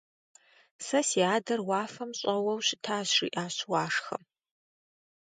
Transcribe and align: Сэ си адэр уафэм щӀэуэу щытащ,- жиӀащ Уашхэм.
Сэ 0.85 0.99
си 1.07 1.21
адэр 1.35 1.59
уафэм 1.67 2.11
щӀэуэу 2.19 2.59
щытащ,- 2.67 3.09
жиӀащ 3.15 3.55
Уашхэм. 3.71 4.23